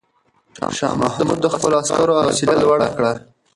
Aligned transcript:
شاه 0.77 0.93
محمود 1.01 1.39
د 1.41 1.47
خپلو 1.55 1.75
عسکرو 1.81 2.13
حوصله 2.25 2.53
لوړه 2.63 2.87
کړه. 2.95 3.11